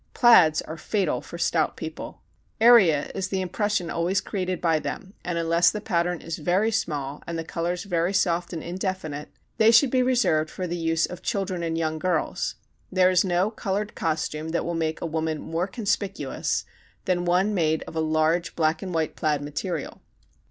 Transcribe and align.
Plaids 0.15 0.63
are 0.63 0.77
fatal 0.77 1.21
for 1.21 1.37
stout 1.37 1.77
people. 1.77 2.21
Area 2.59 3.11
is 3.13 3.27
the 3.27 3.39
impression 3.39 3.91
always 3.91 4.19
created 4.19 4.59
by 4.59 4.79
them 4.79 5.13
and 5.23 5.37
unless 5.37 5.69
the 5.69 5.79
pattern 5.79 6.21
is 6.21 6.39
very 6.39 6.71
small 6.71 7.21
and 7.27 7.37
the 7.37 7.43
colors 7.43 7.83
very 7.83 8.11
soft 8.11 8.51
and 8.51 8.63
indefinite, 8.63 9.29
they 9.57 9.69
should 9.69 9.91
be 9.91 10.01
reserved 10.01 10.49
for 10.49 10.65
the 10.65 10.75
use 10.75 11.05
of 11.05 11.21
children 11.21 11.61
and 11.61 11.77
young 11.77 11.99
girls. 11.99 12.55
There 12.91 13.11
is 13.11 13.23
no 13.23 13.51
colored 13.51 13.93
costume 13.93 14.49
that 14.49 14.65
will 14.65 14.73
make 14.73 15.01
a 15.01 15.05
woman 15.05 15.39
more 15.39 15.67
conspicuous 15.67 16.65
than 17.05 17.23
one 17.23 17.53
made 17.53 17.83
of 17.83 17.95
a 17.95 17.99
large 18.01 18.55
black 18.55 18.81
and 18.81 18.95
white 18.95 19.15
plaid 19.15 19.43
material. 19.43 20.01